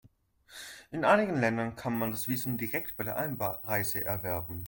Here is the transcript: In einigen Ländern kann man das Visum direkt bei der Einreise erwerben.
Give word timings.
In 0.89 1.05
einigen 1.05 1.39
Ländern 1.39 1.75
kann 1.75 1.95
man 1.95 2.09
das 2.09 2.27
Visum 2.27 2.57
direkt 2.57 2.97
bei 2.97 3.03
der 3.03 3.17
Einreise 3.17 4.03
erwerben. 4.03 4.59